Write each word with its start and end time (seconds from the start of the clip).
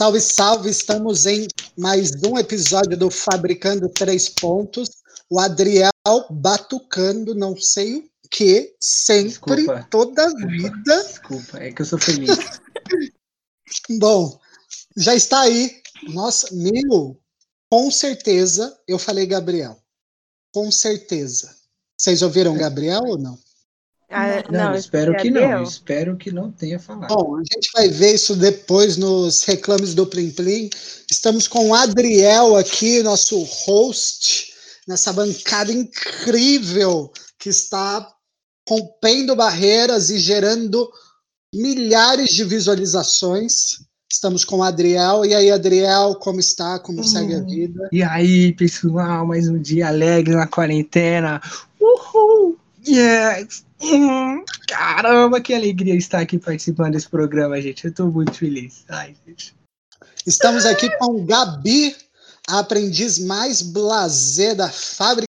Salve, 0.00 0.20
salve! 0.22 0.70
Estamos 0.70 1.26
em 1.26 1.46
mais 1.76 2.12
um 2.24 2.38
episódio 2.38 2.96
do 2.96 3.10
Fabricando 3.10 3.86
Três 3.86 4.30
Pontos. 4.30 4.88
O 5.28 5.38
Adriel 5.38 5.92
batucando, 6.30 7.34
não 7.34 7.54
sei 7.54 7.96
o 7.96 8.10
que, 8.30 8.74
sempre, 8.80 9.56
Desculpa. 9.56 9.86
toda 9.90 10.24
a 10.24 10.34
vida. 10.46 11.04
Desculpa, 11.04 11.58
é 11.58 11.70
que 11.70 11.82
eu 11.82 11.84
sou 11.84 11.98
feliz. 11.98 12.30
Bom, 14.00 14.40
já 14.96 15.14
está 15.14 15.42
aí. 15.42 15.82
Nossa, 16.08 16.48
meu, 16.50 17.20
com 17.70 17.90
certeza, 17.90 18.74
eu 18.88 18.98
falei 18.98 19.26
Gabriel. 19.26 19.78
Com 20.50 20.70
certeza. 20.70 21.54
Vocês 21.94 22.22
ouviram 22.22 22.56
Gabriel 22.56 23.02
ou 23.04 23.18
não? 23.18 23.38
Ah, 24.10 24.42
Não, 24.50 24.74
espero 24.74 25.14
que 25.16 25.30
não. 25.30 25.40
Gabriel. 25.40 25.62
Espero 25.62 26.16
que 26.16 26.32
não 26.32 26.50
tenha 26.50 26.80
falado. 26.80 27.14
Bom, 27.14 27.36
a 27.36 27.40
gente 27.40 27.70
vai 27.72 27.88
ver 27.88 28.14
isso 28.14 28.34
depois 28.34 28.96
nos 28.96 29.44
reclames 29.44 29.94
do 29.94 30.04
Plim 30.04 30.30
Plim. 30.30 30.68
Estamos 31.08 31.46
com 31.46 31.68
o 31.68 31.74
Adriel 31.74 32.56
aqui, 32.56 33.02
nosso 33.04 33.40
host, 33.42 34.52
nessa 34.88 35.12
bancada 35.12 35.72
incrível 35.72 37.12
que 37.38 37.48
está 37.48 38.06
rompendo 38.68 39.36
barreiras 39.36 40.10
e 40.10 40.18
gerando 40.18 40.90
milhares 41.54 42.30
de 42.30 42.44
visualizações. 42.44 43.78
Estamos 44.12 44.44
com 44.44 44.56
o 44.58 44.62
Adriel. 44.64 45.24
E 45.24 45.34
aí, 45.34 45.52
Adriel, 45.52 46.16
como 46.16 46.40
está? 46.40 46.80
Como 46.80 47.04
segue 47.04 47.34
a 47.34 47.40
vida? 47.40 47.88
E 47.92 48.02
aí, 48.02 48.52
pessoal, 48.54 49.24
mais 49.24 49.48
um 49.48 49.58
dia 49.58 49.86
alegre 49.86 50.34
na 50.34 50.48
quarentena. 50.48 51.40
Uhul! 51.80 52.59
Yes! 52.86 53.64
Hum, 53.82 54.44
caramba, 54.68 55.40
que 55.40 55.54
alegria 55.54 55.94
estar 55.94 56.20
aqui 56.20 56.38
participando 56.38 56.92
desse 56.92 57.08
programa, 57.08 57.60
gente. 57.60 57.86
Eu 57.86 57.94
tô 57.94 58.06
muito 58.06 58.34
feliz. 58.34 58.84
Ai, 58.88 59.16
gente. 59.26 59.54
Estamos 60.26 60.66
aqui 60.66 60.90
com 60.98 61.24
Gabi, 61.24 61.96
a 62.48 62.58
aprendiz 62.58 63.18
mais 63.18 63.62
blasé 63.62 64.54
da 64.54 64.70
fábrica 64.70 65.28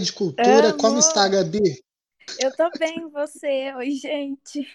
de 0.00 0.12
cultura. 0.12 0.68
Amo. 0.68 0.78
Como 0.78 0.98
está, 0.98 1.28
Gabi? 1.28 1.80
Eu 2.38 2.50
tô 2.56 2.70
bem, 2.78 3.08
você? 3.10 3.72
Oi, 3.76 3.90
gente. 3.92 4.66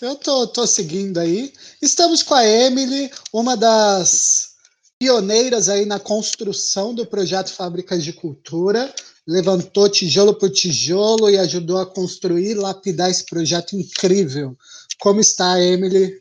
Eu 0.00 0.16
tô, 0.16 0.46
tô 0.48 0.66
seguindo 0.66 1.18
aí. 1.18 1.52
Estamos 1.80 2.22
com 2.22 2.34
a 2.34 2.46
Emily, 2.46 3.10
uma 3.32 3.56
das 3.56 4.56
pioneiras 4.98 5.68
aí 5.68 5.84
na 5.84 5.98
construção 5.98 6.94
do 6.94 7.06
projeto 7.06 7.52
Fábricas 7.52 8.02
de 8.02 8.12
Cultura. 8.12 8.92
Levantou 9.26 9.88
tijolo 9.88 10.34
por 10.34 10.50
tijolo 10.50 11.30
e 11.30 11.38
ajudou 11.38 11.78
a 11.78 11.86
construir, 11.86 12.54
lapidar 12.54 13.10
esse 13.10 13.24
projeto 13.24 13.76
incrível. 13.76 14.56
Como 14.98 15.20
está, 15.20 15.60
Emily? 15.60 16.20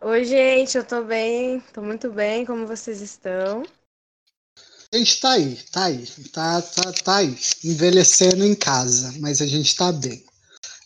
Oi, 0.00 0.24
gente, 0.24 0.76
eu 0.76 0.84
tô 0.84 1.04
bem, 1.04 1.62
tô 1.72 1.80
muito 1.80 2.10
bem, 2.10 2.44
como 2.44 2.66
vocês 2.66 3.00
estão? 3.00 3.62
A 4.92 4.98
gente 4.98 5.20
tá 5.20 5.30
aí, 5.30 5.58
tá 5.70 5.84
aí, 5.84 6.06
tá, 6.32 6.60
tá, 6.60 6.92
tá 6.92 7.16
aí, 7.16 7.38
envelhecendo 7.64 8.44
em 8.44 8.54
casa, 8.54 9.14
mas 9.20 9.40
a 9.40 9.46
gente 9.46 9.74
tá 9.76 9.92
bem. 9.92 10.24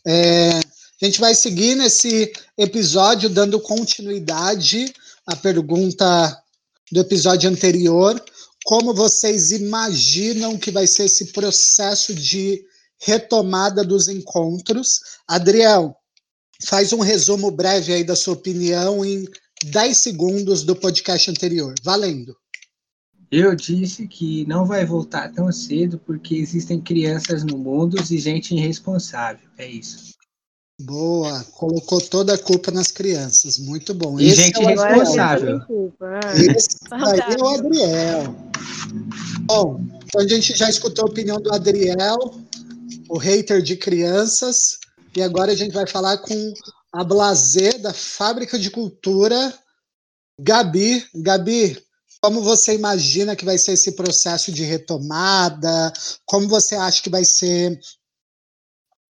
É, 0.07 0.61
a 1.01 1.05
gente 1.05 1.19
vai 1.19 1.35
seguir 1.35 1.75
nesse 1.75 2.33
episódio 2.57 3.29
dando 3.29 3.59
continuidade 3.59 4.95
à 5.27 5.35
pergunta 5.35 6.41
do 6.93 7.01
episódio 7.01 7.51
anterior. 7.51 8.23
Como 8.67 8.93
vocês 8.93 9.53
imaginam 9.53 10.59
que 10.59 10.73
vai 10.73 10.89
ser 10.89 11.05
esse 11.05 11.27
processo 11.27 12.13
de 12.13 12.61
retomada 13.01 13.85
dos 13.85 14.09
encontros? 14.09 14.99
Adriel, 15.29 15.95
faz 16.65 16.93
um 16.93 16.99
resumo 16.99 17.49
breve 17.53 17.93
aí 17.93 18.03
da 18.03 18.17
sua 18.17 18.35
opinião 18.35 19.05
em 19.05 19.25
10 19.67 19.97
segundos 19.97 20.65
do 20.65 20.75
podcast 20.75 21.31
anterior. 21.31 21.77
Valendo. 21.85 22.37
Eu 23.31 23.55
disse 23.55 24.09
que 24.09 24.45
não 24.47 24.67
vai 24.67 24.85
voltar 24.85 25.33
tão 25.33 25.53
cedo 25.53 25.97
porque 26.01 26.35
existem 26.35 26.81
crianças 26.81 27.45
no 27.45 27.57
mundo 27.57 27.97
e 28.11 28.19
gente 28.19 28.53
irresponsável. 28.53 29.49
É 29.57 29.71
isso. 29.71 30.16
Boa, 30.79 31.43
colocou 31.53 32.01
toda 32.03 32.35
a 32.35 32.39
culpa 32.39 32.71
nas 32.71 32.91
crianças. 32.91 33.59
Muito 33.59 33.95
bom. 33.95 34.21
E 34.21 34.27
Esse 34.27 34.43
gente 34.43 34.63
é 34.63 34.67
responsável. 34.67 35.61
Esse 36.35 36.69
Saudável. 36.87 37.23
é 37.29 37.43
o 37.43 37.49
Adriel. 37.49 38.37
Bom, 39.47 39.81
então 40.05 40.21
a 40.21 40.29
gente 40.29 40.55
já 40.55 40.69
escutou 40.69 41.07
a 41.07 41.09
opinião 41.09 41.41
do 41.41 41.53
Adriel, 41.53 42.19
o 43.09 43.17
hater 43.17 43.63
de 43.63 43.77
crianças, 43.77 44.79
e 45.17 45.23
agora 45.23 45.53
a 45.53 45.55
gente 45.55 45.73
vai 45.73 45.87
falar 45.87 46.19
com 46.19 46.53
a 46.93 47.03
Blazer 47.03 47.81
da 47.81 47.95
Fábrica 47.95 48.59
de 48.59 48.71
Cultura, 48.71 49.55
Gabi. 50.39 51.07
Gabi, 51.15 51.83
como 52.21 52.43
você 52.43 52.75
imagina 52.75 53.35
que 53.35 53.47
vai 53.47 53.57
ser 53.57 53.73
esse 53.73 53.93
processo 53.93 54.53
de 54.53 54.63
retomada? 54.63 55.91
Como 56.27 56.47
você 56.49 56.75
acha 56.75 57.03
que 57.03 57.09
vai 57.09 57.25
ser 57.25 57.81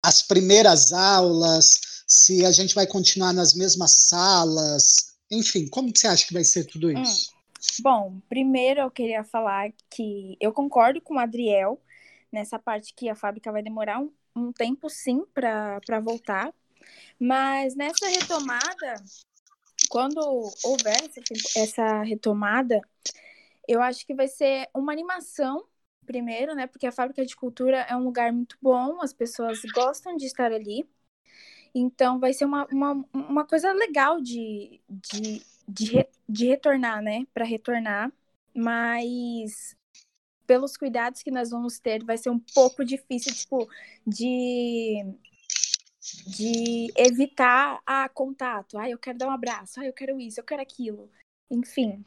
as 0.05 0.21
primeiras 0.21 0.93
aulas? 0.93 1.81
Se 2.07 2.45
a 2.45 2.53
gente 2.53 2.75
vai 2.75 2.87
continuar 2.87 3.33
nas 3.33 3.55
mesmas 3.55 4.09
salas? 4.09 5.17
Enfim, 5.31 5.67
como 5.67 5.91
você 5.95 6.07
acha 6.07 6.27
que 6.27 6.35
vai 6.35 6.45
ser 6.45 6.65
tudo 6.65 6.93
isso? 6.93 7.33
Bom, 7.81 8.21
primeiro 8.29 8.83
eu 8.83 8.91
queria 8.91 9.25
falar 9.25 9.73
que 9.89 10.37
eu 10.39 10.53
concordo 10.53 11.01
com 11.01 11.15
o 11.15 11.19
Adriel 11.19 11.81
nessa 12.31 12.59
parte 12.59 12.93
que 12.95 13.09
a 13.09 13.17
fábrica 13.17 13.51
vai 13.51 13.63
demorar 13.63 14.01
um, 14.01 14.13
um 14.37 14.53
tempo 14.53 14.91
sim 14.91 15.25
para 15.33 16.01
voltar, 16.03 16.53
mas 17.19 17.75
nessa 17.75 18.07
retomada, 18.07 19.03
quando 19.89 20.19
houver 20.63 20.99
essa, 21.03 21.21
essa 21.57 22.03
retomada, 22.03 22.83
eu 23.67 23.81
acho 23.81 24.07
que 24.07 24.15
vai 24.15 24.29
ser 24.29 24.69
uma 24.75 24.93
animação 24.93 25.65
primeiro, 26.05 26.55
né? 26.55 26.67
Porque 26.67 26.87
a 26.87 26.93
fábrica 26.93 27.25
de 27.25 27.37
cultura 27.37 27.79
é 27.83 27.97
um 27.97 28.05
lugar 28.05 28.33
muito 28.33 28.57
bom, 28.63 29.01
as 29.03 29.13
pessoas 29.13 29.61
gostam 29.75 30.17
de 30.17 30.27
estar 30.27 30.53
ali. 30.53 30.89
Então 31.75 32.21
vai 32.21 32.33
ser 32.33 32.45
uma, 32.45 32.67
uma, 32.67 33.05
uma 33.13 33.47
coisa 33.47 33.73
legal 33.73 34.21
de, 34.21 34.81
de, 34.89 35.43
de, 35.69 35.87
re- 35.93 36.09
de 36.29 36.47
retornar, 36.47 37.03
né? 37.03 37.27
Para 37.35 37.45
retornar. 37.45 38.13
Mas 38.55 39.77
pelos 40.47 40.77
cuidados 40.77 41.23
que 41.23 41.31
nós 41.31 41.51
vamos 41.51 41.79
ter, 41.79 42.05
vai 42.05 42.19
ser 42.19 42.31
um 42.31 42.39
pouco 42.39 42.85
difícil, 42.85 43.33
tipo, 43.35 43.69
de, 44.07 45.03
de 46.27 46.93
evitar 46.97 47.81
a 47.87 48.09
contato. 48.09 48.79
Ah, 48.79 48.89
eu 48.89 48.99
quero 48.99 49.19
dar 49.19 49.29
um 49.29 49.33
abraço, 49.33 49.81
ah, 49.81 49.87
eu 49.87 49.93
quero 49.93 50.21
isso, 50.21 50.41
eu 50.41 50.45
quero 50.45 50.63
aquilo. 50.63 51.11
Enfim. 51.51 52.05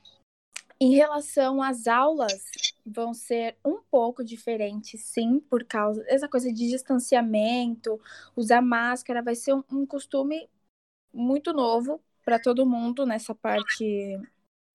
Em 0.80 0.94
relação 0.96 1.62
às 1.62 1.88
aulas, 1.88 2.44
vão 2.86 3.14
ser 3.14 3.58
um 3.66 3.82
pouco 3.82 4.24
diferentes, 4.24 5.02
sim, 5.02 5.40
por 5.40 5.64
causa 5.64 6.04
dessa 6.04 6.30
coisa 6.30 6.52
de 6.54 6.70
distanciamento, 6.70 8.00
usar 8.36 8.62
máscara, 8.62 9.24
vai 9.24 9.36
ser 9.36 9.54
um, 9.54 9.64
um 9.72 9.86
costume 9.86 10.48
muito 11.12 11.52
novo 11.52 12.02
para 12.24 12.40
todo 12.40 12.66
mundo 12.66 13.06
nessa 13.06 13.34
parte 13.34 14.20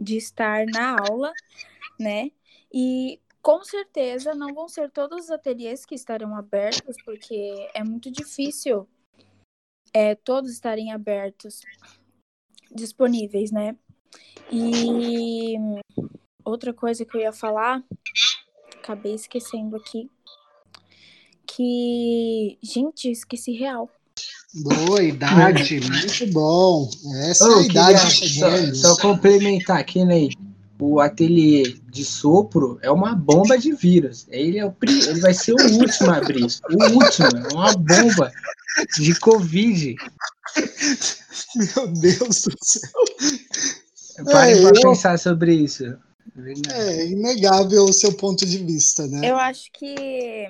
de 0.00 0.16
estar 0.16 0.66
na 0.66 0.96
aula, 0.98 1.32
né? 1.98 2.30
E 2.72 3.20
com 3.40 3.62
certeza 3.62 4.34
não 4.34 4.52
vão 4.52 4.68
ser 4.68 4.90
todos 4.90 5.26
os 5.26 5.30
ateliês 5.30 5.84
que 5.84 5.94
estarão 5.94 6.34
abertos, 6.34 6.96
porque 7.04 7.70
é 7.74 7.84
muito 7.84 8.10
difícil 8.10 8.88
é, 9.92 10.14
todos 10.14 10.50
estarem 10.50 10.92
abertos, 10.92 11.60
disponíveis, 12.74 13.52
né? 13.52 13.76
E 14.50 15.54
outra 16.44 16.72
coisa 16.74 17.04
que 17.04 17.16
eu 17.16 17.20
ia 17.20 17.32
falar, 17.32 17.82
acabei 18.78 19.14
esquecendo 19.14 19.76
aqui, 19.76 20.10
que, 21.46 22.58
gente, 22.62 23.10
esqueci 23.10 23.52
real. 23.52 23.90
Boa 24.54 25.02
idade, 25.02 25.80
muito 25.88 26.26
bom. 26.32 26.90
Essa 27.30 27.44
é 27.44 27.48
Eu 27.48 27.58
a 27.58 27.62
idade 27.62 28.20
queria 28.20 28.74
só, 28.74 28.94
só 28.94 29.00
complementar 29.00 29.78
aqui, 29.78 30.04
né? 30.04 30.28
O 30.78 30.98
ateliê 31.00 31.76
de 31.90 32.04
sopro 32.04 32.78
é 32.82 32.90
uma 32.90 33.14
bomba 33.14 33.56
de 33.56 33.72
vírus. 33.72 34.26
Ele, 34.28 34.58
é 34.58 34.66
o, 34.66 34.72
pri- 34.72 35.04
ele 35.06 35.20
vai 35.20 35.32
ser 35.32 35.52
o 35.52 35.78
último 35.78 36.10
a 36.10 36.16
abrir. 36.16 36.44
O 36.44 36.84
último, 36.92 37.28
é 37.28 37.52
uma 37.54 37.72
bomba 37.72 38.32
de 38.98 39.14
Covid. 39.20 39.94
Meu 41.54 41.86
Deus 41.88 42.42
do 42.42 42.56
céu. 42.62 42.90
Parem 44.30 44.54
É, 44.56 44.60
para 44.60 44.78
eu- 44.78 44.82
pensar 44.82 45.18
sobre 45.18 45.54
isso. 45.54 45.84
Verdade. 46.34 46.78
É 46.78 47.06
inegável 47.08 47.84
o 47.84 47.92
seu 47.92 48.16
ponto 48.16 48.46
de 48.46 48.58
vista, 48.58 49.06
né? 49.06 49.28
Eu 49.28 49.36
acho 49.36 49.70
que 49.72 50.46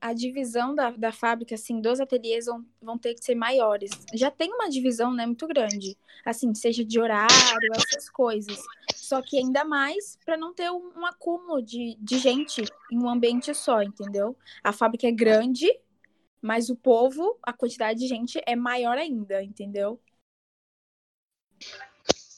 a 0.00 0.12
divisão 0.12 0.74
da, 0.74 0.90
da 0.90 1.12
fábrica, 1.12 1.54
assim, 1.54 1.80
dos 1.80 2.00
ateliês 2.00 2.46
vão, 2.46 2.64
vão 2.82 2.98
ter 2.98 3.14
que 3.14 3.24
ser 3.24 3.36
maiores. 3.36 3.92
Já 4.12 4.32
tem 4.32 4.52
uma 4.52 4.68
divisão, 4.68 5.14
né, 5.14 5.24
muito 5.24 5.46
grande. 5.46 5.96
Assim, 6.26 6.52
seja 6.54 6.84
de 6.84 7.00
horário, 7.00 7.68
essas 7.72 8.10
coisas. 8.10 8.58
Só 8.96 9.22
que 9.22 9.38
ainda 9.38 9.64
mais 9.64 10.18
para 10.24 10.36
não 10.36 10.52
ter 10.52 10.70
um, 10.70 10.90
um 10.96 11.06
acúmulo 11.06 11.62
de, 11.62 11.96
de 12.00 12.18
gente 12.18 12.64
em 12.90 12.98
um 12.98 13.08
ambiente 13.08 13.54
só, 13.54 13.80
entendeu? 13.80 14.36
A 14.62 14.72
fábrica 14.72 15.06
é 15.06 15.12
grande, 15.12 15.68
mas 16.40 16.68
o 16.68 16.74
povo, 16.74 17.38
a 17.42 17.52
quantidade 17.52 18.00
de 18.00 18.08
gente 18.08 18.40
é 18.44 18.56
maior 18.56 18.98
ainda, 18.98 19.42
entendeu? 19.42 20.00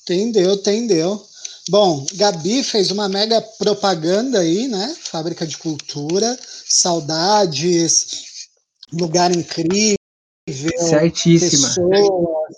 Entendeu, 0.05 0.53
entendeu. 0.53 1.27
Bom, 1.71 2.05
Gabi 2.15 2.63
fez 2.63 2.91
uma 2.91 3.09
mega 3.09 3.41
propaganda 3.41 4.41
aí, 4.41 4.69
né? 4.69 4.95
Fábrica 5.01 5.47
de 5.47 5.57
Cultura, 5.57 6.39
saudades, 6.69 8.49
lugar 8.93 9.35
incrível, 9.35 9.97
Certíssima. 10.79 11.69
pessoas. 11.69 12.55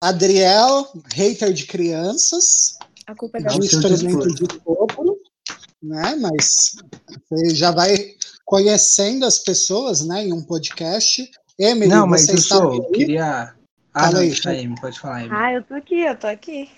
Adriel, 0.00 0.88
hater 1.12 1.52
de 1.52 1.66
crianças, 1.66 2.76
A 3.06 3.16
culpa 3.16 3.38
é 3.38 3.42
da 3.42 3.54
um 3.54 3.58
dispor. 3.58 3.90
de 3.96 4.46
sopro, 4.64 5.18
né? 5.82 6.14
Mas 6.20 6.76
você 7.28 7.52
já 7.52 7.72
vai 7.72 8.14
conhecendo 8.44 9.26
as 9.26 9.40
pessoas, 9.40 10.02
né? 10.02 10.24
Em 10.24 10.32
um 10.32 10.42
podcast. 10.42 11.28
Emily, 11.58 11.88
Não, 11.88 12.06
mas 12.06 12.26
você 12.26 12.32
eu 12.32 12.36
está 12.36 12.56
sou, 12.58 12.90
queria. 12.92 13.55
Ah, 13.96 14.10
Fala 14.10 14.12
não, 14.12 14.20
aí, 14.20 14.74
pode 14.78 15.00
falar, 15.00 15.20
Amy. 15.20 15.28
Ah, 15.32 15.52
eu 15.54 15.62
tô 15.62 15.72
aqui, 15.72 16.00
eu 16.00 16.14
tô 16.14 16.26
aqui. 16.26 16.68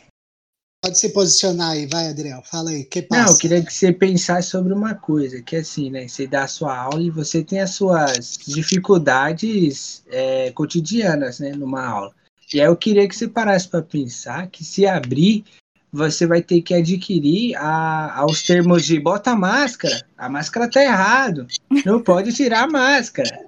Pode 0.81 0.97
se 0.97 1.09
posicionar 1.13 1.71
aí, 1.71 1.85
vai, 1.85 2.11
Adriel. 2.11 2.41
Fala 2.45 2.71
aí, 2.71 2.85
que 2.85 3.03
passa? 3.03 3.25
Não, 3.25 3.33
eu 3.33 3.39
queria 3.39 3.65
que 3.65 3.75
você 3.75 3.93
pensasse 3.93 4.51
sobre 4.51 4.73
uma 4.73 4.95
coisa, 4.95 5.43
que 5.43 5.57
é 5.57 5.59
assim, 5.59 5.91
né? 5.91 6.07
Você 6.07 6.29
dá 6.29 6.45
a 6.45 6.49
sua 6.49 6.79
aula 6.79 7.03
e 7.03 7.11
você 7.11 7.43
tem 7.43 7.61
as 7.61 7.71
suas 7.71 8.39
dificuldades 8.47 10.05
é, 10.13 10.53
cotidianas, 10.53 11.41
né? 11.41 11.51
Numa 11.51 11.85
aula. 11.85 12.15
E 12.55 12.61
aí 12.61 12.69
eu 12.69 12.77
queria 12.77 13.09
que 13.09 13.17
você 13.17 13.27
parasse 13.27 13.67
para 13.67 13.83
pensar 13.83 14.47
que 14.47 14.63
se 14.63 14.87
abrir, 14.87 15.45
você 15.93 16.25
vai 16.25 16.41
ter 16.41 16.63
que 16.63 16.73
adquirir 16.73 17.57
a, 17.57 18.21
aos 18.21 18.45
termos 18.45 18.87
de 18.87 19.01
bota 19.01 19.33
a 19.33 19.37
máscara. 19.37 20.07
A 20.17 20.29
máscara 20.29 20.71
tá 20.71 20.81
errado. 20.81 21.49
Não 21.85 22.01
pode 22.01 22.33
tirar 22.33 22.63
a 22.63 22.69
máscara. 22.69 23.48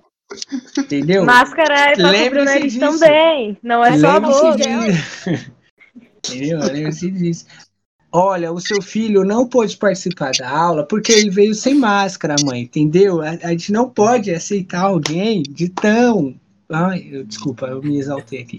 Entendeu? 0.79 1.25
Máscara 1.25 1.75
é 1.91 1.95
pra 1.95 2.05
cobrir 2.05 2.07
o 2.07 2.11
Lembre-se 2.11 2.45
nariz 2.45 2.73
disso. 2.75 2.81
também. 2.99 3.59
Não 3.63 3.85
é 3.85 3.99
só 3.99 4.09
a 4.11 4.21
boca. 4.21 4.57
disso. 4.57 5.51
Entendeu? 6.29 6.59
Lembre-se 6.61 7.11
disso. 7.11 7.47
Olha, 8.13 8.53
o 8.53 8.61
seu 8.61 8.83
filho 8.83 9.25
não 9.25 9.47
pôde 9.49 9.77
participar 9.77 10.33
da 10.37 10.49
aula 10.51 10.85
porque 10.87 11.13
ele 11.13 11.31
veio 11.31 11.55
sem 11.55 11.75
máscara, 11.75 12.35
mãe, 12.45 12.63
entendeu? 12.63 13.21
A, 13.23 13.31
a 13.31 13.51
gente 13.51 13.71
não 13.73 13.89
pode 13.89 14.33
aceitar 14.35 14.81
alguém 14.83 15.43
de 15.45 15.69
tão. 15.69 16.35
Ai, 16.69 17.09
eu- 17.11 17.25
desculpa, 17.25 17.67
eu 17.67 17.81
me 17.81 17.99
exaltei 17.99 18.43
aqui. 18.43 18.59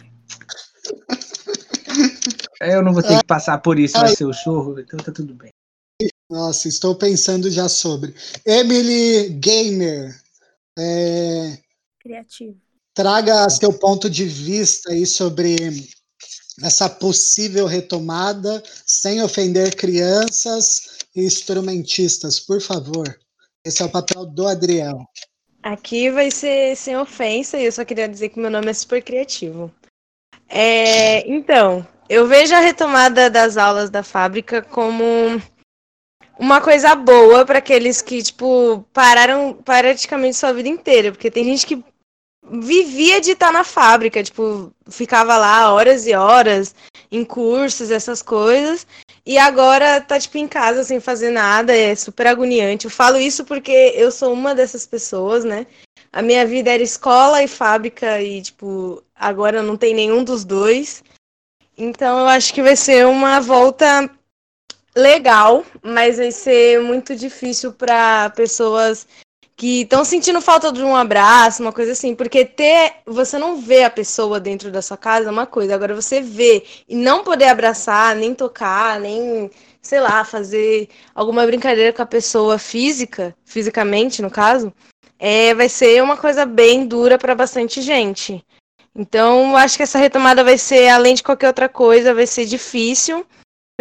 Eu 2.62 2.82
não 2.84 2.94
vou 2.94 3.02
ter 3.04 3.18
que 3.18 3.26
passar 3.26 3.58
por 3.58 3.78
isso, 3.80 3.98
vai 4.00 4.16
ser 4.16 4.26
o 4.26 4.34
chorro, 4.34 4.80
então 4.80 4.98
tá 5.00 5.12
tudo 5.12 5.34
bem. 5.34 5.50
Nossa, 6.30 6.68
estou 6.70 6.96
pensando 6.96 7.50
já 7.50 7.68
sobre. 7.68 8.14
Emily 8.46 9.30
Gamer, 9.34 10.16
é, 10.78 11.58
criativa. 12.00 12.56
traga 12.94 13.50
seu 13.50 13.74
ponto 13.74 14.10
de 14.10 14.26
vista 14.26 14.92
aí 14.92 15.06
sobre 15.06 15.90
essa 16.64 16.90
possível 16.90 17.66
retomada, 17.66 18.62
sem 18.86 19.22
ofender 19.22 19.76
crianças 19.76 21.00
e 21.16 21.24
instrumentistas, 21.24 22.40
por 22.40 22.62
favor. 22.62 23.20
Esse 23.66 23.82
é 23.82 23.86
o 23.86 23.90
papel 23.90 24.26
do 24.26 24.48
Adriel. 24.48 25.00
Aqui 25.64 26.10
vai 26.10 26.32
ser 26.32 26.76
sem 26.76 26.98
ofensa 26.98 27.58
e 27.58 27.66
eu 27.66 27.72
só 27.72 27.86
queria 27.86 28.10
dizer 28.10 28.30
que 28.30 28.40
meu 28.40 28.50
nome 28.50 28.70
é 28.70 28.74
super 28.74 29.04
criativo. 29.04 29.72
É, 30.50 31.28
então, 31.32 31.88
eu 32.10 32.28
vejo 32.28 32.54
a 32.54 32.60
retomada 32.60 33.30
das 33.30 33.58
aulas 33.58 33.90
da 33.90 34.04
fábrica 34.04 34.62
como 34.62 35.06
uma 36.42 36.60
coisa 36.60 36.96
boa 36.96 37.46
para 37.46 37.60
aqueles 37.60 38.02
que, 38.02 38.24
tipo, 38.24 38.84
pararam 38.92 39.54
praticamente 39.54 40.36
sua 40.36 40.52
vida 40.52 40.68
inteira, 40.68 41.12
porque 41.12 41.30
tem 41.30 41.44
gente 41.44 41.68
que 41.68 41.84
vivia 42.52 43.22
de 43.22 43.34
estar 43.34 43.52
na 43.54 43.64
fábrica, 43.64 44.24
tipo, 44.24 44.74
ficava 44.90 45.38
lá 45.38 45.72
horas 45.72 46.08
e 46.08 46.16
horas 46.16 46.74
em 47.12 47.24
cursos, 47.24 47.92
essas 47.92 48.24
coisas, 48.24 48.88
e 49.24 49.38
agora 49.38 50.02
tá, 50.02 50.20
tipo, 50.20 50.40
em 50.40 50.48
casa 50.48 50.84
sem 50.84 51.00
fazer 51.00 51.30
nada, 51.30 51.78
é 51.78 51.94
super 51.94 52.26
agoniante. 52.26 52.86
Eu 52.86 52.92
falo 52.92 53.20
isso 53.20 53.46
porque 53.46 53.94
eu 53.96 54.12
sou 54.12 54.34
uma 54.34 54.56
dessas 54.56 54.88
pessoas, 54.88 55.44
né? 55.44 55.68
A 56.12 56.24
minha 56.24 56.44
vida 56.44 56.72
era 56.72 56.82
escola 56.82 57.44
e 57.44 57.48
fábrica, 57.48 58.20
e, 58.20 58.42
tipo, 58.42 59.04
agora 59.16 59.62
não 59.62 59.78
tem 59.78 59.94
nenhum 59.94 60.24
dos 60.24 60.44
dois. 60.44 61.04
Então 61.78 62.22
eu 62.22 62.28
acho 62.28 62.52
que 62.52 62.64
vai 62.64 62.76
ser 62.76 63.06
uma 63.06 63.40
volta 63.40 64.10
legal, 64.96 65.64
mas 65.82 66.18
vai 66.18 66.32
ser 66.32 66.82
muito 66.82 67.16
difícil 67.16 67.72
para 67.72 68.30
pessoas 68.32 69.08
que 69.56 69.82
estão 69.82 70.04
sentindo 70.04 70.42
falta 70.42 70.72
de 70.72 70.82
um 70.82 70.96
abraço, 70.96 71.62
uma 71.62 71.72
coisa 71.72 71.92
assim, 71.92 72.16
porque 72.16 72.44
ter 72.44 72.94
você 73.06 73.38
não 73.38 73.62
vê 73.62 73.84
a 73.84 73.92
pessoa 73.92 74.40
dentro 74.40 74.72
da 74.72 74.82
sua 74.82 74.98
casa 74.98 75.30
é 75.30 75.32
uma 75.32 75.46
coisa, 75.46 75.76
agora 75.76 75.94
você 75.94 76.20
vê 76.20 76.64
e 76.90 76.96
não 76.96 77.24
poder 77.24 77.46
abraçar, 77.46 78.16
nem 78.16 78.34
tocar, 78.34 79.00
nem 79.00 79.52
sei 79.80 80.00
lá, 80.00 80.26
fazer 80.26 80.90
alguma 81.14 81.46
brincadeira 81.46 81.94
com 81.94 82.02
a 82.02 82.08
pessoa 82.08 82.58
física, 82.58 83.36
fisicamente 83.46 84.22
no 84.22 84.32
caso, 84.32 84.74
é, 85.20 85.54
vai 85.54 85.70
ser 85.70 86.02
uma 86.02 86.18
coisa 86.18 86.46
bem 86.46 86.88
dura 86.88 87.18
para 87.20 87.36
bastante 87.36 87.82
gente. 87.82 88.44
Então, 88.96 89.56
acho 89.56 89.78
que 89.78 89.84
essa 89.84 90.00
retomada 90.00 90.44
vai 90.44 90.58
ser, 90.58 90.90
além 90.90 91.14
de 91.14 91.24
qualquer 91.24 91.48
outra 91.48 91.70
coisa, 91.70 92.14
vai 92.14 92.28
ser 92.28 92.46
difícil 92.46 93.26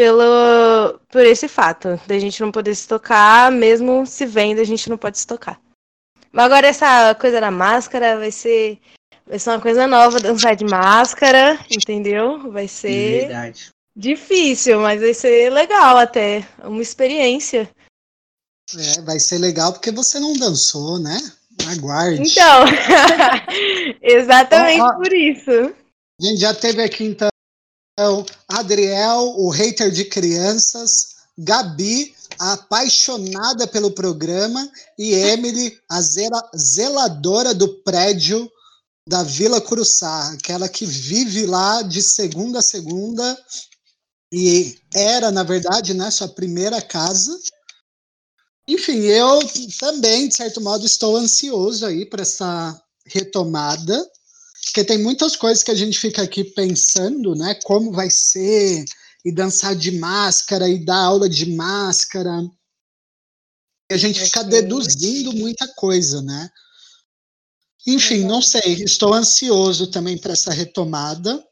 pelo, 0.01 0.99
por 1.11 1.27
esse 1.27 1.47
fato, 1.47 2.01
da 2.07 2.19
gente 2.19 2.41
não 2.41 2.51
poder 2.51 2.75
se 2.75 2.89
tocar, 2.89 3.53
mesmo 3.53 4.07
se 4.07 4.25
vendo, 4.25 4.59
a 4.59 4.65
gente 4.65 4.89
não 4.89 4.97
pode 4.97 5.19
se 5.19 5.27
tocar. 5.27 5.61
Mas 6.33 6.47
agora 6.47 6.67
essa 6.69 7.15
coisa 7.17 7.39
da 7.39 7.51
máscara 7.51 8.17
vai 8.17 8.33
ser, 8.33 8.79
vai 9.27 9.39
ser 9.39 9.51
uma 9.51 9.61
coisa 9.61 9.87
nova, 9.87 10.19
dançar 10.19 10.57
de 10.57 10.65
máscara, 10.65 11.61
entendeu? 11.71 12.51
Vai 12.51 12.67
ser 12.67 13.27
Verdade. 13.27 13.69
difícil, 13.95 14.81
mas 14.81 15.03
vai 15.03 15.13
ser 15.13 15.53
legal 15.53 15.99
até, 15.99 16.49
uma 16.65 16.81
experiência. 16.81 17.69
É, 18.75 19.03
vai 19.03 19.21
ser 19.21 19.37
legal 19.37 19.71
porque 19.75 19.91
você 19.91 20.19
não 20.19 20.33
dançou, 20.33 20.99
né? 20.99 21.19
Aguarde. 21.77 22.23
Então, 22.23 22.65
exatamente 24.01 24.81
Ó, 24.81 24.87
ó. 24.87 24.95
por 24.95 25.13
isso. 25.13 25.51
A 25.51 26.25
gente 26.25 26.41
já 26.41 26.55
teve 26.55 26.83
aqui 26.83 27.05
então 27.05 27.29
Adriel, 28.49 29.35
o 29.37 29.51
hater 29.51 29.91
de 29.91 30.05
crianças, 30.05 31.17
Gabi, 31.39 32.15
a 32.39 32.55
apaixonada 32.55 33.67
pelo 33.67 33.91
programa, 33.93 34.71
e 34.99 35.13
Emily, 35.13 35.79
a 35.89 36.01
zela- 36.01 36.51
zeladora 36.57 37.55
do 37.55 37.69
prédio 37.83 38.51
da 39.09 39.23
Vila 39.23 39.61
Curuçá, 39.61 40.33
aquela 40.33 40.69
que 40.69 40.87
vive 40.87 41.47
lá 41.47 41.83
de 41.83 42.03
segunda 42.03 42.61
a 42.61 42.63
segunda 42.63 43.39
e 44.33 44.79
era, 44.95 45.31
na 45.31 45.43
verdade, 45.43 45.93
né, 45.93 46.11
sua 46.11 46.29
primeira 46.29 46.81
casa. 46.81 47.37
Enfim, 48.69 49.01
eu 49.01 49.41
também, 49.79 50.29
de 50.29 50.37
certo 50.37 50.61
modo, 50.61 50.87
estou 50.87 51.17
ansioso 51.17 51.85
aí 51.85 52.07
para 52.07 52.23
essa 52.23 52.81
retomada 53.05 54.09
porque 54.65 54.85
tem 54.85 54.99
muitas 54.99 55.37
coisas 55.37 55.63
que 55.63 55.71
a 55.71 55.75
gente 55.75 55.99
fica 55.99 56.23
aqui 56.23 56.45
pensando, 56.45 57.35
né? 57.35 57.55
Como 57.65 57.93
vai 57.93 58.11
ser, 58.11 58.85
e 59.25 59.33
dançar 59.33 59.75
de 59.75 59.93
máscara, 59.93 60.69
e 60.69 60.85
dar 60.85 60.99
aula 60.99 61.29
de 61.29 61.47
máscara. 61.55 62.43
E 63.91 63.95
a 63.95 63.97
gente 63.97 64.21
fica 64.21 64.41
Ok. 64.41 64.51
deduzindo 64.51 65.33
muita 65.33 65.67
coisa, 65.75 66.23
né? 66.23 66.51
Enfim, 67.87 68.25
não 68.25 68.43
sei, 68.43 68.85
estou 68.85 69.15
ansioso 69.15 69.87
também 69.87 70.17
para 70.17 70.35
essa 70.35 70.53
retomada. 70.53 71.43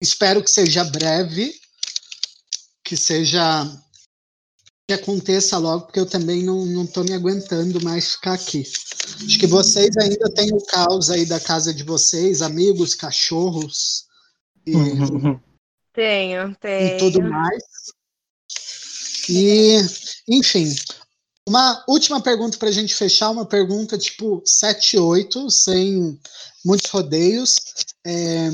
Espero 0.00 0.42
que 0.42 0.50
seja 0.50 0.84
breve, 0.84 1.54
que 2.84 2.96
seja 2.96 3.64
que 4.86 4.94
aconteça 4.94 5.58
logo, 5.58 5.86
porque 5.86 6.00
eu 6.00 6.06
também 6.06 6.42
não, 6.42 6.66
não 6.66 6.86
tô 6.86 7.02
me 7.04 7.12
aguentando 7.12 7.82
mais 7.82 8.12
ficar 8.12 8.34
aqui. 8.34 8.64
Acho 9.24 9.38
que 9.38 9.46
vocês 9.46 9.96
ainda 9.96 10.32
têm 10.34 10.52
o 10.52 10.64
caos 10.64 11.10
aí 11.10 11.24
da 11.24 11.38
casa 11.38 11.72
de 11.72 11.84
vocês, 11.84 12.42
amigos, 12.42 12.94
cachorros 12.94 14.06
e, 14.66 14.72
Tenho, 15.92 16.50
e 16.50 16.54
tenho. 16.56 16.98
tudo 16.98 17.22
mais. 17.22 17.62
E, 19.28 19.76
enfim, 20.28 20.74
uma 21.46 21.84
última 21.88 22.20
pergunta 22.20 22.58
para 22.58 22.68
a 22.68 22.72
gente 22.72 22.94
fechar, 22.94 23.30
uma 23.30 23.46
pergunta 23.46 23.98
tipo 23.98 24.42
7, 24.44 24.98
8, 24.98 25.50
sem 25.50 26.18
muitos 26.64 26.90
rodeios. 26.90 27.56
É, 28.04 28.48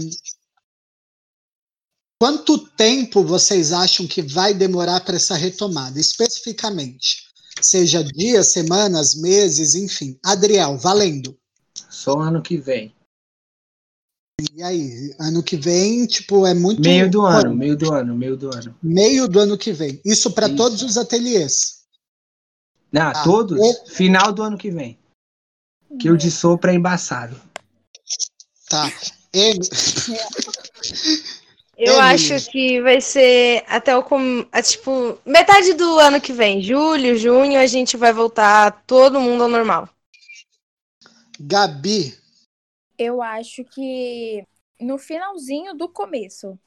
Quanto 2.20 2.58
tempo 2.58 3.22
vocês 3.22 3.72
acham 3.72 4.06
que 4.06 4.20
vai 4.22 4.52
demorar 4.52 5.00
para 5.04 5.16
essa 5.16 5.36
retomada, 5.36 6.00
especificamente? 6.00 7.28
Seja 7.62 8.02
dias, 8.02 8.52
semanas, 8.52 9.14
meses, 9.14 9.74
enfim. 9.76 10.18
Adriel, 10.24 10.76
valendo. 10.78 11.38
Só 11.88 12.18
ano 12.20 12.42
que 12.42 12.56
vem. 12.56 12.92
E 14.54 14.62
aí, 14.62 15.14
ano 15.18 15.42
que 15.42 15.56
vem, 15.56 16.06
tipo, 16.06 16.46
é 16.46 16.54
muito. 16.54 16.80
Meio 16.80 17.10
do 17.10 17.22
ano, 17.24 17.54
meio 17.54 17.76
do 17.76 17.92
ano, 17.92 18.16
meio 18.16 18.36
do 18.36 18.54
ano. 18.54 18.76
Meio 18.82 19.28
do 19.28 19.40
ano 19.40 19.58
que 19.58 19.72
vem. 19.72 20.00
Isso 20.04 20.30
para 20.32 20.48
todos 20.54 20.82
os 20.82 20.96
ateliês. 20.96 21.78
Não, 22.92 23.02
Ah, 23.10 23.22
todos? 23.24 23.58
eu- 23.58 23.86
Final 23.86 24.32
do 24.32 24.42
ano 24.42 24.56
que 24.58 24.70
vem. 24.70 24.98
Que 26.00 26.10
o 26.10 26.16
de 26.16 26.30
sopro 26.30 26.70
é 26.70 26.74
embaçado. 26.74 27.40
Tá. 28.68 28.92
Em- 29.34 29.58
Eu 31.78 31.94
Emily. 31.94 32.00
acho 32.00 32.50
que 32.50 32.80
vai 32.82 33.00
ser 33.00 33.64
até 33.68 33.96
o 33.96 34.02
tipo 34.62 35.18
metade 35.24 35.74
do 35.74 35.98
ano 35.98 36.20
que 36.20 36.32
vem, 36.32 36.60
julho, 36.60 37.16
junho, 37.16 37.58
a 37.58 37.66
gente 37.66 37.96
vai 37.96 38.12
voltar 38.12 38.82
todo 38.86 39.20
mundo 39.20 39.44
ao 39.44 39.48
normal. 39.48 39.88
Gabi, 41.50 42.00
Eu 42.96 43.22
acho 43.22 43.64
que 43.64 44.44
no 44.80 44.98
finalzinho 44.98 45.74
do 45.74 45.88
começo. 45.88 46.58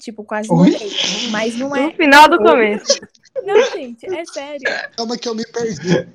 Tipo, 0.00 0.24
quase 0.24 0.54
no 0.54 0.62
Oi? 0.62 0.70
meio. 0.70 1.00
Mas 1.30 1.56
não 1.56 1.74
No 1.74 1.76
é. 1.76 1.94
final 1.94 2.28
do 2.28 2.38
começo. 2.38 3.00
Não, 3.44 3.64
gente, 3.70 4.06
é 4.06 4.24
sério. 4.26 4.74
calma 4.96 5.16
que 5.18 5.28
eu 5.28 5.34
me 5.34 5.44
perdi. 5.46 6.06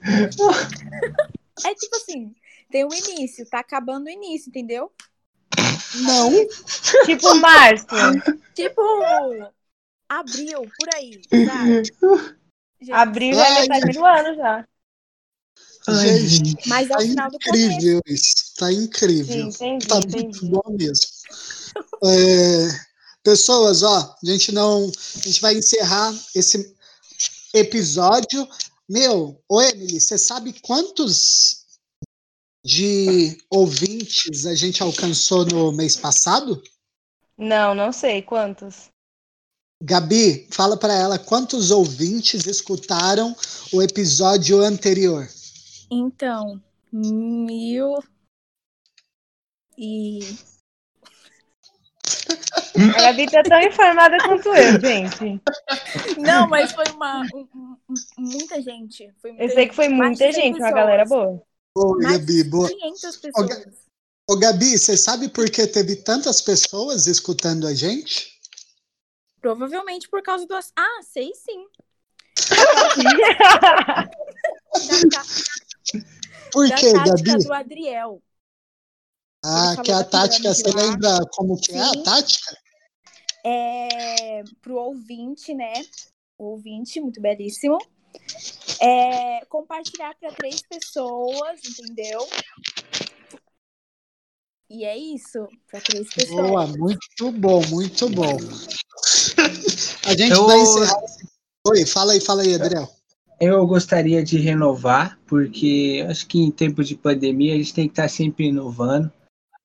É 1.63 1.73
tipo 1.73 1.95
assim, 1.97 2.33
tem 2.69 2.83
o 2.85 2.93
início, 2.93 3.45
tá 3.47 3.59
acabando 3.59 4.07
o 4.07 4.09
início, 4.09 4.49
entendeu? 4.49 4.91
Não, 6.01 6.31
tipo 7.05 7.35
março. 7.35 7.85
Tipo, 8.55 8.81
abril, 10.07 10.61
por 10.79 10.95
aí, 10.95 11.21
sabe? 11.29 11.83
Gente, 12.79 12.91
Abril 12.91 13.35
já 13.35 13.47
é 13.49 13.61
metade 13.67 13.91
do 13.97 14.05
ano 14.05 14.35
já. 14.37 14.67
Ai, 15.87 16.19
gente. 16.25 16.69
Mas 16.69 16.85
é 16.89 16.93
tá 16.93 16.97
o 16.97 17.01
final 17.01 17.31
do 17.31 17.37
começo. 17.39 17.65
incrível 17.65 18.01
isso. 18.07 18.35
Tá 18.57 18.67
Sim, 18.67 18.73
incrível. 18.75 19.35
entendi, 19.47 19.87
Tá 19.87 19.95
muito 19.95 20.17
entendi. 20.17 20.45
bom 20.45 20.63
mesmo. 20.69 21.05
É, 22.05 22.67
pessoas, 23.23 23.83
ó, 23.83 23.97
a 23.97 24.25
gente 24.25 24.53
não. 24.53 24.89
A 25.17 25.19
gente 25.27 25.41
vai 25.41 25.55
encerrar 25.55 26.13
esse 26.33 26.73
episódio. 27.53 28.47
Meu, 28.87 29.37
ô 29.49 29.61
Emily, 29.61 29.99
você 29.99 30.17
sabe 30.17 30.53
quantos 30.61 31.64
de 32.65 33.37
ouvintes 33.47 34.47
a 34.47 34.55
gente 34.55 34.81
alcançou 34.81 35.45
no 35.45 35.71
mês 35.71 35.95
passado? 35.95 36.59
Não, 37.37 37.75
não 37.75 37.91
sei 37.91 38.23
quantos. 38.23 38.89
Gabi, 39.83 40.47
fala 40.49 40.75
para 40.75 40.93
ela 40.95 41.19
quantos 41.19 41.69
ouvintes 41.69 42.47
escutaram 42.47 43.35
o 43.71 43.83
episódio 43.83 44.61
anterior. 44.61 45.27
Então, 45.91 46.59
mil 46.91 47.93
e. 49.77 50.19
A 52.97 53.01
Gabi 53.01 53.29
tá 53.29 53.43
tão 53.43 53.61
informada 53.61 54.17
quanto 54.23 54.49
eu, 54.49 54.79
gente. 54.81 55.41
Não, 56.17 56.49
mas 56.49 56.71
foi 56.71 56.85
uma. 56.95 57.21
um- 57.33 57.47
um- 57.89 57.95
muita 58.17 58.59
gente. 58.59 59.13
Foi 59.21 59.31
muita 59.31 59.43
Eu 59.43 59.49
sei 59.51 59.67
que 59.67 59.75
foi 59.75 59.85
gente, 59.85 59.97
mais 59.97 60.17
de 60.17 60.23
muita 60.23 60.39
100 60.39 60.43
gente, 60.47 60.59
uma 60.59 60.71
galera 60.71 61.05
boa. 61.05 61.43
Oi, 61.77 62.03
Mais 62.03 62.17
Gabi, 62.17 62.43
boa. 62.45 62.69
500 62.69 63.17
pessoas. 63.17 63.49
Ô, 64.29 64.37
Gabi, 64.37 64.77
você 64.77 64.95
sabe 64.95 65.27
por 65.29 65.49
que 65.49 65.67
teve 65.67 65.97
tantas 65.97 66.41
pessoas 66.41 67.05
escutando 67.05 67.67
a 67.67 67.73
gente? 67.73 68.39
Provavelmente 69.41 70.09
por 70.09 70.23
causa 70.23 70.47
do. 70.47 70.55
Ah, 70.55 71.03
sei 71.03 71.33
sim. 71.35 71.67
Por 76.51 76.69
da 76.69 76.75
tática 76.75 77.31
Gabi? 77.31 77.43
do 77.43 77.53
Adriel. 77.53 78.23
Ah, 79.43 79.75
que 79.83 79.91
a 79.91 80.03
tática, 80.03 80.53
você 80.53 80.71
lembra 80.71 81.19
como 81.31 81.59
que 81.59 81.73
é 81.73 81.79
a 81.79 81.89
Sim. 81.89 82.03
tática? 82.03 82.57
É, 83.45 84.43
pro 84.61 84.75
ouvinte, 84.75 85.53
né? 85.53 85.73
O 86.37 86.45
ouvinte, 86.51 86.99
muito 86.99 87.21
belíssimo. 87.21 87.77
É, 88.81 89.45
compartilhar 89.45 90.13
para 90.19 90.31
três 90.33 90.61
pessoas, 90.61 91.61
entendeu? 91.65 92.27
E 94.69 94.83
é 94.83 94.97
isso, 94.97 95.47
para 95.69 95.79
três 95.81 96.11
pessoas. 96.13 96.47
Boa, 96.47 96.67
muito 96.67 97.31
bom, 97.31 97.61
muito 97.67 98.09
bom. 98.09 98.37
A 100.05 100.15
gente 100.15 100.31
Eu- 100.31 100.47
vai 100.47 100.59
encerrar. 100.59 101.03
esse- 101.03 101.27
Oi, 101.67 101.85
fala 101.85 102.13
aí, 102.13 102.21
fala 102.21 102.41
aí, 102.43 102.55
Adriel. 102.55 102.87
Eu 103.39 103.65
gostaria 103.67 104.23
de 104.23 104.37
renovar, 104.37 105.19
porque 105.27 106.05
acho 106.09 106.25
que 106.27 106.39
em 106.39 106.49
tempos 106.51 106.87
de 106.87 106.95
pandemia 106.95 107.53
a 107.53 107.57
gente 107.57 107.73
tem 107.73 107.87
que 107.87 107.91
estar 107.91 108.07
sempre 108.07 108.47
inovando. 108.47 109.11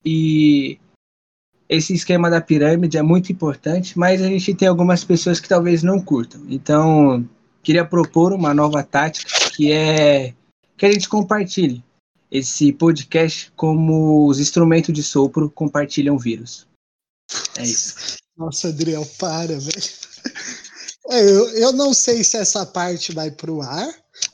E 0.05 0.79
esse 1.69 1.95
esquema 1.95 2.29
da 2.29 2.41
pirâmide 2.41 2.99
é 2.99 3.03
muito 3.03 3.31
importante, 3.31 3.99
mas 3.99 4.21
a 4.23 4.27
gente 4.27 4.55
tem 4.55 4.67
algumas 4.67 5.05
pessoas 5.05 5.39
que 5.39 5.49
talvez 5.49 5.83
não 5.83 6.01
curtam. 6.03 6.45
Então, 6.49 7.29
queria 7.63 7.85
propor 7.85 8.33
uma 8.33 8.55
nova 8.55 8.83
tática 8.83 9.31
que 9.55 9.73
é 9.73 10.35
que 10.77 10.87
a 10.87 10.93
gente 10.93 11.09
compartilhe 11.09 11.85
esse 12.31 12.73
podcast 12.73 13.53
como 13.57 14.27
os 14.27 14.39
instrumentos 14.39 14.95
de 14.95 15.03
sopro 15.03 15.51
compartilham 15.51 16.17
vírus. 16.17 16.67
É 17.59 17.63
isso. 17.63 18.17
Nossa, 18.37 18.69
Adriel, 18.69 19.07
para, 19.19 19.59
velho. 19.59 20.01
É, 21.11 21.21
Eu, 21.21 21.49
eu 21.57 21.73
não 21.73 21.93
sei 21.93 22.23
se 22.23 22.37
essa 22.37 22.65
parte 22.65 23.13
vai 23.13 23.31
pro 23.31 23.61
ar, 23.61 23.89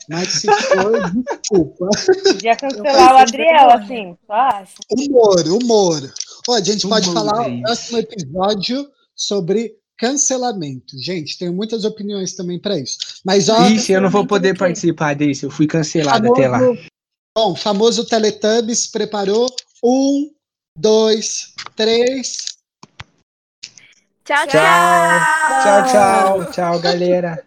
mas 0.07 0.27
se 0.29 0.47
for, 0.47 1.11
desculpa. 1.41 1.89
Podia 2.23 2.55
cancelar 2.55 3.15
o 3.15 3.17
Adriel, 3.17 3.71
assim, 3.71 4.17
só 4.25 4.33
acho. 4.33 4.75
Humor, 4.91 5.47
humor. 5.47 6.13
Ó, 6.47 6.53
a 6.53 6.61
gente 6.61 6.87
pode 6.87 7.09
Humor, 7.09 7.25
falar 7.25 7.45
é 7.45 7.49
no 7.49 7.61
próximo 7.63 7.97
episódio 7.97 8.89
sobre 9.15 9.75
cancelamento. 9.97 10.97
Gente, 10.97 11.37
tem 11.37 11.49
muitas 11.49 11.83
opiniões 11.83 12.33
também 12.33 12.59
para 12.59 12.77
isso. 12.77 12.97
Mas, 13.25 13.49
ó, 13.49 13.67
Ixi, 13.67 13.93
eu 13.93 14.01
não 14.01 14.09
vou 14.09 14.25
poder 14.25 14.53
quê? 14.53 14.59
participar 14.59 15.15
desse, 15.15 15.43
eu 15.45 15.51
fui 15.51 15.67
cancelado 15.67 16.31
até 16.31 16.47
lá. 16.47 16.59
famoso, 16.59 16.81
bom, 17.35 17.55
famoso 17.55 18.05
Teletubbies 18.05 18.87
preparou. 18.87 19.47
Um, 19.83 20.31
dois, 20.77 21.53
três. 21.75 22.57
Tchau, 24.23 24.45
Tchau, 24.47 24.47
tchau, 24.47 25.87
tchau, 25.87 26.51
tchau, 26.51 26.79
galera. 26.79 27.46